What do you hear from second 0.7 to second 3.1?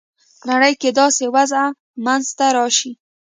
کې داسې وضع منځته راسي.